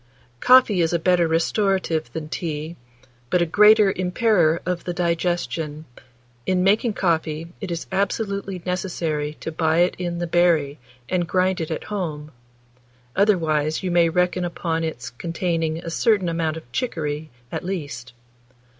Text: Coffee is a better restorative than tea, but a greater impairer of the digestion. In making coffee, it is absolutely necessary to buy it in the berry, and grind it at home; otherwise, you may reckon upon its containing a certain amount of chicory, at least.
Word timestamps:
Coffee 0.39 0.81
is 0.81 0.93
a 0.93 0.97
better 0.97 1.27
restorative 1.27 2.11
than 2.11 2.27
tea, 2.27 2.75
but 3.29 3.39
a 3.39 3.45
greater 3.45 3.93
impairer 3.93 4.57
of 4.65 4.83
the 4.83 4.95
digestion. 4.95 5.85
In 6.47 6.63
making 6.63 6.93
coffee, 6.93 7.49
it 7.61 7.69
is 7.69 7.85
absolutely 7.91 8.63
necessary 8.65 9.35
to 9.41 9.51
buy 9.51 9.81
it 9.81 9.93
in 9.99 10.17
the 10.17 10.25
berry, 10.25 10.79
and 11.07 11.27
grind 11.27 11.61
it 11.61 11.69
at 11.69 11.83
home; 11.83 12.31
otherwise, 13.15 13.83
you 13.83 13.91
may 13.91 14.09
reckon 14.09 14.43
upon 14.43 14.83
its 14.83 15.11
containing 15.11 15.77
a 15.77 15.91
certain 15.91 16.29
amount 16.29 16.57
of 16.57 16.71
chicory, 16.71 17.29
at 17.51 17.63
least. 17.63 18.13